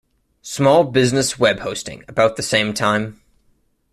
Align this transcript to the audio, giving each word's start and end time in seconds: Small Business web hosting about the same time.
Small 0.41 0.85
Business 0.85 1.37
web 1.37 1.59
hosting 1.59 2.03
about 2.07 2.35
the 2.35 2.41
same 2.41 2.73
time. 2.73 3.21